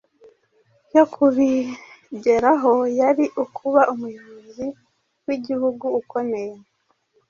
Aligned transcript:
yo 0.95 1.03
kubigeraho 1.13 2.73
yari 2.99 3.25
ukuba 3.43 3.81
umuyobozi 3.93 4.67
w’igihugu 5.25 5.85
ukomeye, 5.99 6.55